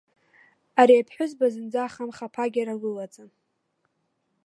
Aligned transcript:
Ари 0.79 1.01
аԥҳәызба 1.01 1.47
зынӡа 1.53 1.81
ахамхаԥагьара 1.87 2.79
лылаӡам. 2.81 3.29